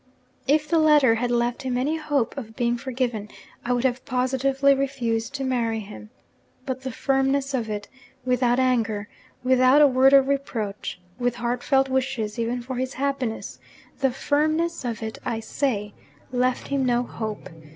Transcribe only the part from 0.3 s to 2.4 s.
If the letter had left him any hope